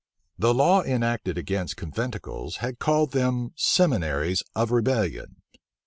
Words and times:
The 0.39 0.51
law 0.51 0.81
enacted 0.81 1.37
against 1.37 1.77
conventicles 1.77 2.55
had 2.55 2.79
called 2.79 3.11
them 3.11 3.51
seminaries 3.55 4.41
of 4.55 4.71
rebellion. 4.71 5.43